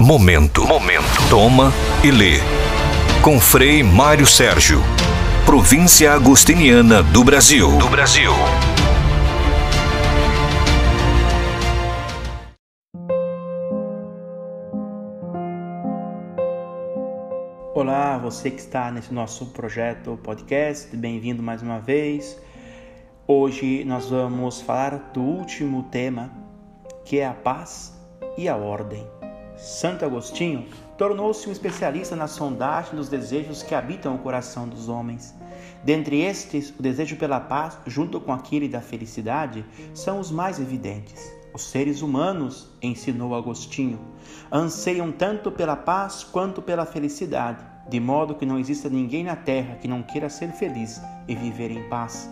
Momento. 0.00 0.66
Momento. 0.66 1.28
Toma 1.28 1.70
e 2.02 2.10
lê. 2.10 2.38
Com 3.22 3.38
Frei 3.38 3.82
Mário 3.82 4.26
Sérgio. 4.26 4.80
Província 5.44 6.14
Agostiniana 6.14 7.02
do 7.02 7.22
Brasil. 7.22 7.76
Do 7.76 7.86
Brasil. 7.86 8.32
Olá, 17.74 18.16
você 18.16 18.50
que 18.50 18.60
está 18.60 18.90
nesse 18.90 19.12
nosso 19.12 19.48
projeto 19.48 20.18
podcast, 20.22 20.96
bem-vindo 20.96 21.42
mais 21.42 21.60
uma 21.60 21.78
vez. 21.78 22.40
Hoje 23.26 23.84
nós 23.84 24.08
vamos 24.08 24.62
falar 24.62 25.10
do 25.12 25.20
último 25.20 25.82
tema, 25.90 26.32
que 27.04 27.18
é 27.18 27.26
a 27.26 27.34
paz 27.34 27.92
e 28.38 28.48
a 28.48 28.56
ordem. 28.56 29.06
Santo 29.60 30.06
Agostinho 30.06 30.66
tornou-se 30.96 31.46
um 31.46 31.52
especialista 31.52 32.16
na 32.16 32.26
sondagem 32.26 32.96
dos 32.96 33.10
desejos 33.10 33.62
que 33.62 33.74
habitam 33.74 34.14
o 34.14 34.18
coração 34.18 34.66
dos 34.66 34.88
homens. 34.88 35.34
Dentre 35.84 36.22
estes, 36.22 36.70
o 36.78 36.82
desejo 36.82 37.16
pela 37.16 37.38
paz, 37.38 37.76
junto 37.86 38.18
com 38.18 38.32
aquele 38.32 38.66
da 38.68 38.80
felicidade, 38.80 39.62
são 39.92 40.18
os 40.18 40.30
mais 40.30 40.58
evidentes. 40.58 41.30
Os 41.52 41.64
seres 41.64 42.00
humanos, 42.00 42.70
ensinou 42.80 43.34
Agostinho, 43.34 44.00
anseiam 44.50 45.12
tanto 45.12 45.52
pela 45.52 45.76
paz 45.76 46.24
quanto 46.24 46.62
pela 46.62 46.86
felicidade, 46.86 47.62
de 47.86 48.00
modo 48.00 48.36
que 48.36 48.46
não 48.46 48.58
exista 48.58 48.88
ninguém 48.88 49.24
na 49.24 49.36
terra 49.36 49.76
que 49.76 49.88
não 49.88 50.02
queira 50.02 50.30
ser 50.30 50.52
feliz 50.52 51.02
e 51.28 51.34
viver 51.34 51.70
em 51.70 51.86
paz. 51.90 52.30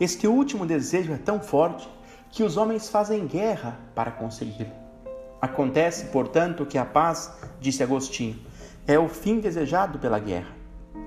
Este 0.00 0.26
último 0.26 0.64
desejo 0.64 1.12
é 1.12 1.18
tão 1.18 1.38
forte 1.38 1.86
que 2.30 2.42
os 2.42 2.56
homens 2.56 2.88
fazem 2.88 3.26
guerra 3.26 3.78
para 3.94 4.10
consegui-lo. 4.10 4.87
Acontece, 5.40 6.06
portanto, 6.06 6.66
que 6.66 6.76
a 6.76 6.84
paz, 6.84 7.32
disse 7.60 7.82
Agostinho, 7.82 8.36
é 8.86 8.98
o 8.98 9.08
fim 9.08 9.38
desejado 9.38 9.98
pela 9.98 10.18
guerra. 10.18 10.56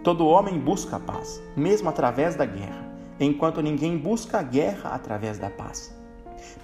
Todo 0.04 0.26
homem 0.26 0.58
busca 0.58 0.96
a 0.96 1.00
paz, 1.00 1.42
mesmo 1.56 1.90
através 1.90 2.36
da 2.36 2.46
guerra, 2.46 2.90
enquanto 3.20 3.62
ninguém 3.62 3.98
busca 3.98 4.40
a 4.40 4.44
guerra 4.44 4.92
através 4.92 5.38
da 5.38 5.50
paz. 5.50 5.94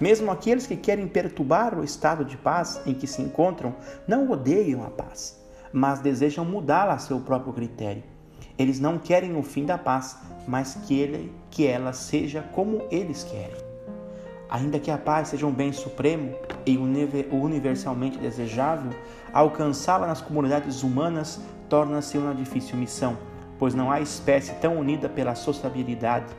Mesmo 0.00 0.30
aqueles 0.30 0.66
que 0.66 0.76
querem 0.76 1.06
perturbar 1.06 1.78
o 1.78 1.84
estado 1.84 2.24
de 2.24 2.36
paz 2.36 2.80
em 2.86 2.94
que 2.94 3.06
se 3.06 3.20
encontram 3.20 3.74
não 4.06 4.30
odeiam 4.30 4.82
a 4.82 4.90
paz, 4.90 5.38
mas 5.70 6.00
desejam 6.00 6.44
mudá-la 6.44 6.94
a 6.94 6.98
seu 6.98 7.20
próprio 7.20 7.52
critério. 7.52 8.02
Eles 8.56 8.80
não 8.80 8.98
querem 8.98 9.36
o 9.36 9.42
fim 9.42 9.66
da 9.66 9.76
paz, 9.76 10.16
mas 10.46 10.74
que, 10.86 10.98
ele, 10.98 11.32
que 11.50 11.66
ela 11.66 11.92
seja 11.92 12.42
como 12.52 12.82
eles 12.90 13.22
querem. 13.24 13.67
Ainda 14.50 14.78
que 14.78 14.90
a 14.90 14.96
paz 14.96 15.28
seja 15.28 15.46
um 15.46 15.52
bem 15.52 15.72
supremo 15.72 16.34
e 16.64 16.78
universalmente 16.78 18.18
desejável, 18.18 18.92
alcançá-la 19.32 20.06
nas 20.06 20.22
comunidades 20.22 20.82
humanas 20.82 21.40
torna-se 21.68 22.16
uma 22.16 22.34
difícil 22.34 22.76
missão, 22.78 23.18
pois 23.58 23.74
não 23.74 23.90
há 23.90 24.00
espécie 24.00 24.54
tão 24.54 24.78
unida 24.78 25.08
pela 25.08 25.34
sociabilidade 25.34 26.34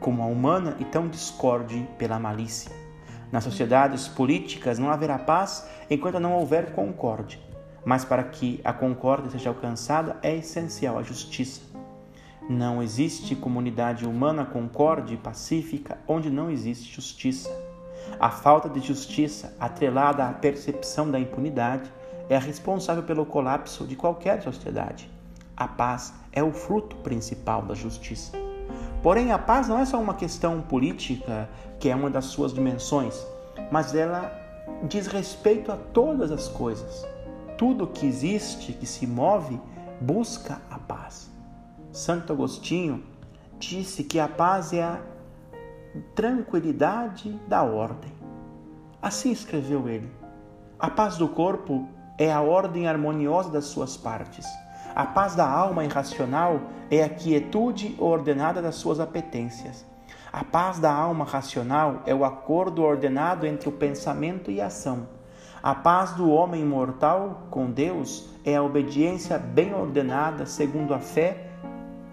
como 0.00 0.22
a 0.22 0.26
humana 0.26 0.76
e 0.80 0.84
tão 0.84 1.06
discorde 1.06 1.88
pela 1.96 2.18
malícia. 2.18 2.72
Nas 3.30 3.44
sociedades 3.44 4.08
políticas 4.08 4.78
não 4.78 4.90
haverá 4.90 5.18
paz 5.18 5.66
enquanto 5.88 6.18
não 6.18 6.34
houver 6.34 6.72
concórdia, 6.72 7.38
mas 7.84 8.04
para 8.04 8.24
que 8.24 8.60
a 8.64 8.72
concórdia 8.72 9.30
seja 9.30 9.50
alcançada 9.50 10.16
é 10.22 10.36
essencial 10.36 10.98
a 10.98 11.02
justiça. 11.02 11.71
Não 12.48 12.82
existe 12.82 13.36
comunidade 13.36 14.04
humana 14.04 14.44
concorde 14.44 15.14
e 15.14 15.16
pacífica 15.16 15.98
onde 16.08 16.28
não 16.28 16.50
existe 16.50 16.92
justiça. 16.92 17.50
A 18.18 18.30
falta 18.30 18.68
de 18.68 18.80
justiça, 18.80 19.54
atrelada 19.60 20.26
à 20.26 20.32
percepção 20.32 21.10
da 21.10 21.20
impunidade, 21.20 21.90
é 22.28 22.36
responsável 22.36 23.04
pelo 23.04 23.24
colapso 23.24 23.86
de 23.86 23.94
qualquer 23.94 24.42
sociedade. 24.42 25.08
A 25.56 25.68
paz 25.68 26.12
é 26.32 26.42
o 26.42 26.52
fruto 26.52 26.96
principal 26.96 27.62
da 27.62 27.74
justiça. 27.74 28.32
Porém, 29.02 29.32
a 29.32 29.38
paz 29.38 29.68
não 29.68 29.78
é 29.78 29.84
só 29.84 30.00
uma 30.00 30.14
questão 30.14 30.60
política, 30.62 31.48
que 31.78 31.88
é 31.88 31.94
uma 31.94 32.10
das 32.10 32.26
suas 32.26 32.52
dimensões, 32.52 33.24
mas 33.70 33.94
ela 33.94 34.32
diz 34.84 35.06
respeito 35.06 35.70
a 35.70 35.76
todas 35.76 36.30
as 36.30 36.48
coisas. 36.48 37.06
Tudo 37.56 37.86
que 37.86 38.06
existe, 38.06 38.72
que 38.72 38.86
se 38.86 39.06
move, 39.06 39.60
busca 40.00 40.60
a 40.70 40.78
paz. 40.78 41.31
Santo 41.92 42.32
Agostinho 42.32 43.04
disse 43.58 44.02
que 44.02 44.18
a 44.18 44.26
paz 44.26 44.72
é 44.72 44.82
a 44.82 44.98
tranquilidade 46.14 47.38
da 47.46 47.62
ordem. 47.62 48.10
Assim 49.02 49.30
escreveu 49.30 49.86
ele. 49.86 50.10
A 50.78 50.88
paz 50.88 51.18
do 51.18 51.28
corpo 51.28 51.86
é 52.16 52.32
a 52.32 52.40
ordem 52.40 52.88
harmoniosa 52.88 53.50
das 53.50 53.66
suas 53.66 53.94
partes. 53.94 54.46
A 54.94 55.04
paz 55.04 55.34
da 55.34 55.46
alma 55.46 55.84
irracional 55.84 56.62
é 56.90 57.04
a 57.04 57.10
quietude 57.10 57.94
ordenada 57.98 58.62
das 58.62 58.76
suas 58.76 58.98
apetências. 58.98 59.84
A 60.32 60.42
paz 60.42 60.78
da 60.78 60.90
alma 60.90 61.26
racional 61.26 62.02
é 62.06 62.14
o 62.14 62.24
acordo 62.24 62.82
ordenado 62.82 63.46
entre 63.46 63.68
o 63.68 63.72
pensamento 63.72 64.50
e 64.50 64.62
a 64.62 64.68
ação. 64.68 65.06
A 65.62 65.74
paz 65.74 66.12
do 66.12 66.30
homem 66.30 66.64
mortal 66.64 67.48
com 67.50 67.70
Deus 67.70 68.30
é 68.46 68.56
a 68.56 68.62
obediência 68.62 69.38
bem 69.38 69.74
ordenada 69.74 70.46
segundo 70.46 70.94
a 70.94 70.98
fé 70.98 71.51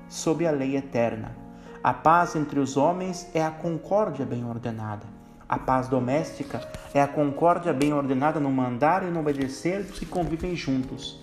sob 0.09 0.45
a 0.45 0.51
lei 0.51 0.75
eterna. 0.75 1.35
A 1.81 1.93
paz 1.93 2.35
entre 2.35 2.59
os 2.59 2.75
homens 2.75 3.29
é 3.33 3.41
a 3.41 3.51
concórdia 3.51 4.25
bem 4.25 4.43
ordenada. 4.43 5.05
A 5.47 5.57
paz 5.57 5.87
doméstica 5.87 6.61
é 6.93 7.01
a 7.01 7.07
concórdia 7.07 7.71
bem 7.71 7.93
ordenada 7.93 8.39
no 8.39 8.51
mandar 8.51 9.03
e 9.03 9.09
no 9.09 9.21
obedecer 9.21 9.85
que 9.85 10.05
convivem 10.05 10.55
juntos. 10.55 11.19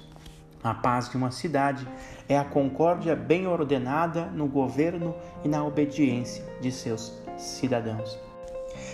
A 0.64 0.74
paz 0.74 1.08
de 1.08 1.16
uma 1.16 1.30
cidade 1.30 1.86
é 2.28 2.38
a 2.38 2.44
concórdia 2.44 3.14
bem 3.14 3.46
ordenada 3.46 4.26
no 4.26 4.46
governo 4.46 5.14
e 5.44 5.48
na 5.48 5.62
obediência 5.64 6.44
de 6.60 6.72
seus 6.72 7.12
cidadãos. 7.36 8.25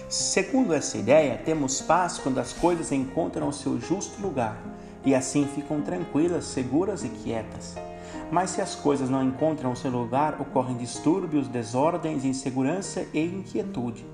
Segundo 0.08 0.74
essa 0.74 0.98
ideia, 0.98 1.40
temos 1.44 1.80
paz 1.80 2.18
quando 2.18 2.38
as 2.38 2.52
coisas 2.52 2.92
encontram 2.92 3.48
o 3.48 3.52
seu 3.52 3.80
justo 3.80 4.20
lugar 4.20 4.56
e 5.04 5.14
assim 5.14 5.46
ficam 5.46 5.80
tranquilas, 5.80 6.44
seguras 6.44 7.04
e 7.04 7.08
quietas. 7.08 7.76
Mas 8.30 8.50
se 8.50 8.60
as 8.60 8.74
coisas 8.74 9.10
não 9.10 9.22
encontram 9.22 9.72
o 9.72 9.76
seu 9.76 9.90
lugar, 9.90 10.40
ocorrem 10.40 10.76
distúrbios, 10.76 11.48
desordens, 11.48 12.24
insegurança 12.24 13.06
e 13.12 13.24
inquietude. 13.24 14.06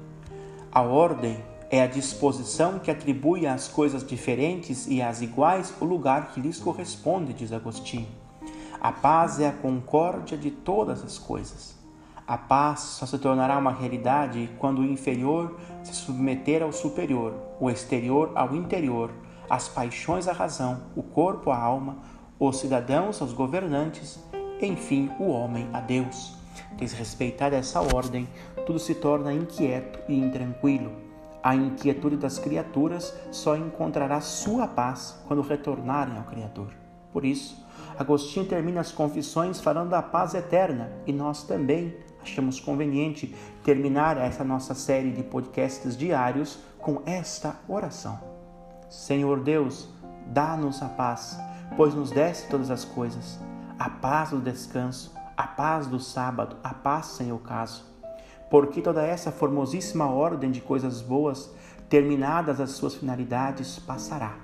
A 0.73 0.83
ordem 0.83 1.43
é 1.71 1.83
a 1.83 1.87
disposição 1.87 2.79
que 2.79 2.91
atribui 2.91 3.47
às 3.47 3.69
coisas 3.69 4.06
diferentes 4.06 4.87
e 4.87 5.03
às 5.03 5.21
iguais 5.21 5.73
o 5.81 5.85
lugar 5.85 6.33
que 6.33 6.41
lhes 6.41 6.59
corresponde, 6.59 7.33
diz 7.33 7.53
Agostinho. 7.53 8.09
A 8.81 8.93
paz 8.93 9.41
é 9.41 9.49
a 9.49 9.53
concórdia 9.53 10.39
de 10.39 10.50
todas 10.50 11.03
as 11.03 11.19
coisas. 11.19 11.77
A 12.28 12.37
paz 12.37 12.81
só 12.81 13.06
se 13.06 13.16
tornará 13.16 13.56
uma 13.56 13.72
realidade 13.72 14.50
quando 14.59 14.81
o 14.81 14.84
inferior 14.84 15.56
se 15.83 15.94
submeter 15.94 16.62
ao 16.62 16.71
superior, 16.71 17.33
o 17.59 17.71
exterior 17.71 18.33
ao 18.34 18.55
interior, 18.55 19.11
as 19.49 19.66
paixões 19.66 20.28
à 20.28 20.33
razão, 20.33 20.83
o 20.94 21.03
corpo 21.03 21.50
à 21.50 21.56
alma, 21.56 21.97
os 22.38 22.59
cidadãos 22.59 23.22
aos 23.22 23.33
governantes, 23.33 24.22
enfim, 24.61 25.11
o 25.19 25.31
homem 25.31 25.71
a 25.72 25.81
Deus. 25.81 26.37
Desrespeitada 26.77 27.56
essa 27.56 27.81
ordem, 27.81 28.28
tudo 28.67 28.78
se 28.78 28.94
torna 28.94 29.33
inquieto 29.33 29.99
e 30.06 30.15
intranquilo. 30.15 30.93
A 31.43 31.55
inquietude 31.55 32.19
das 32.19 32.38
criaturas 32.38 33.19
só 33.33 33.56
encontrará 33.56 34.21
sua 34.21 34.69
paz 34.69 35.19
quando 35.27 35.41
retornarem 35.41 36.19
ao 36.19 36.25
Criador. 36.25 36.75
Por 37.11 37.25
isso, 37.25 37.67
Agostinho 37.99 38.44
termina 38.44 38.83
as 38.83 38.93
confissões 38.93 39.61
falando 39.61 39.88
da 39.88 40.03
paz 40.03 40.34
eterna 40.34 40.93
e 41.06 41.12
nós 41.12 41.43
também 41.44 41.97
achamos 42.31 42.61
conveniente 42.61 43.34
terminar 43.65 44.16
essa 44.16 44.44
nossa 44.44 44.75
série 44.75 45.11
de 45.11 45.22
podcasts 45.22 45.97
diários 45.97 46.59
com 46.78 47.03
esta 47.05 47.56
oração: 47.69 48.19
Senhor 48.89 49.41
Deus, 49.41 49.89
dá-nos 50.27 50.82
a 50.82 50.88
paz 50.88 51.38
pois 51.76 51.94
nos 51.94 52.11
desse 52.11 52.49
todas 52.49 52.70
as 52.70 52.85
coisas, 52.85 53.38
a 53.79 53.88
paz 53.88 54.31
do 54.31 54.41
descanso, 54.41 55.14
a 55.37 55.44
paz 55.44 55.87
do 55.87 56.00
sábado, 56.00 56.56
a 56.62 56.75
paz 56.75 57.06
sem 57.06 57.32
ocaso. 57.32 57.85
Porque 58.50 58.81
toda 58.81 59.03
essa 59.03 59.31
formosíssima 59.31 60.06
ordem 60.06 60.50
de 60.50 60.61
coisas 60.61 61.00
boas, 61.00 61.50
terminadas 61.88 62.61
as 62.61 62.70
suas 62.70 62.94
finalidades, 62.94 63.79
passará. 63.79 64.37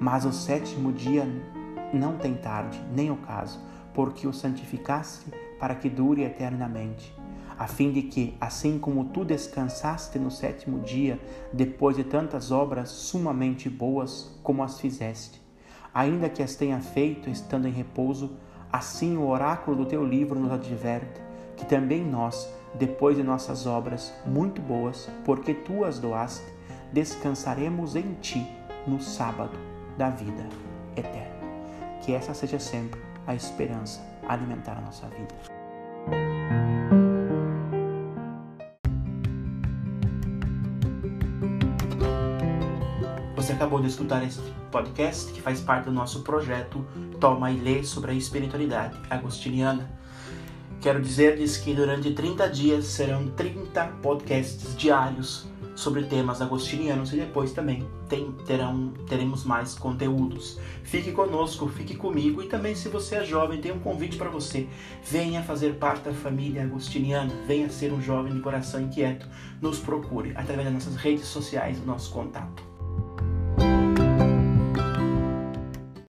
Mas 0.00 0.24
o 0.24 0.32
sétimo 0.32 0.92
dia 0.92 1.26
não 1.92 2.16
tem 2.18 2.34
tarde, 2.34 2.82
nem 2.92 3.10
ocaso, 3.10 3.60
porque 3.94 4.26
o 4.26 4.32
santificaste 4.32 5.30
para 5.58 5.74
que 5.74 5.88
dure 5.88 6.22
eternamente 6.22 7.14
a 7.58 7.66
fim 7.66 7.90
de 7.90 8.02
que, 8.02 8.36
assim 8.40 8.78
como 8.78 9.06
tu 9.06 9.24
descansaste 9.24 10.18
no 10.18 10.30
sétimo 10.30 10.80
dia, 10.80 11.18
depois 11.52 11.96
de 11.96 12.04
tantas 12.04 12.50
obras 12.50 12.90
sumamente 12.90 13.70
boas 13.70 14.38
como 14.42 14.62
as 14.62 14.78
fizeste, 14.78 15.40
ainda 15.94 16.28
que 16.28 16.42
as 16.42 16.54
tenha 16.54 16.80
feito 16.80 17.30
estando 17.30 17.66
em 17.66 17.72
repouso, 17.72 18.36
assim 18.70 19.16
o 19.16 19.26
oráculo 19.26 19.76
do 19.76 19.86
teu 19.86 20.04
livro 20.04 20.38
nos 20.38 20.52
adverte, 20.52 21.20
que 21.56 21.64
também 21.64 22.04
nós, 22.04 22.46
depois 22.74 23.16
de 23.16 23.22
nossas 23.22 23.66
obras 23.66 24.12
muito 24.26 24.60
boas, 24.60 25.08
porque 25.24 25.54
tu 25.54 25.84
as 25.84 25.98
doaste, 25.98 26.44
descansaremos 26.92 27.96
em 27.96 28.14
ti 28.20 28.46
no 28.86 29.00
sábado. 29.00 29.58
da 29.96 30.10
vida 30.10 30.46
eterna. 30.94 31.40
Que 32.02 32.12
essa 32.12 32.34
seja 32.34 32.58
sempre 32.58 33.00
a 33.26 33.34
esperança 33.34 34.02
alimentar 34.28 34.78
a 34.78 34.80
nossa 34.80 35.06
vida. 35.08 35.34
Você 43.36 43.52
acabou 43.52 43.80
de 43.80 43.86
escutar 43.86 44.24
este 44.24 44.40
podcast 44.72 45.32
que 45.32 45.40
faz 45.40 45.60
parte 45.60 45.84
do 45.84 45.92
nosso 45.92 46.22
projeto 46.22 46.84
Toma 47.20 47.50
e 47.52 47.58
Lê 47.58 47.84
sobre 47.84 48.10
a 48.10 48.14
espiritualidade 48.14 48.98
agostiniana. 49.08 49.88
Quero 50.80 51.00
dizer-lhes 51.00 51.56
que 51.56 51.72
durante 51.72 52.12
30 52.12 52.48
dias 52.48 52.86
serão 52.86 53.28
30 53.30 53.86
podcasts 54.02 54.76
diários 54.76 55.46
sobre 55.76 56.02
temas 56.04 56.42
agostinianos 56.42 57.12
e 57.12 57.16
depois 57.16 57.52
também 57.52 57.86
tem, 58.08 58.32
terão, 58.46 58.92
teremos 59.08 59.44
mais 59.44 59.74
conteúdos. 59.74 60.58
Fique 60.82 61.12
conosco, 61.12 61.68
fique 61.68 61.94
comigo 61.94 62.42
e 62.42 62.48
também 62.48 62.74
se 62.74 62.88
você 62.88 63.16
é 63.16 63.24
jovem, 63.24 63.60
tem 63.60 63.70
um 63.70 63.78
convite 63.78 64.16
para 64.16 64.30
você. 64.30 64.66
Venha 65.04 65.42
fazer 65.42 65.74
parte 65.74 66.04
da 66.04 66.12
família 66.12 66.64
agostiniana, 66.64 67.32
venha 67.46 67.68
ser 67.68 67.92
um 67.92 68.00
jovem 68.00 68.34
de 68.34 68.40
coração 68.40 68.80
inquieto. 68.80 69.28
Nos 69.60 69.78
procure 69.78 70.32
através 70.34 70.64
das 70.64 70.74
nossas 70.74 70.96
redes 70.96 71.26
sociais, 71.26 71.84
nosso 71.84 72.10
contato. 72.10 72.75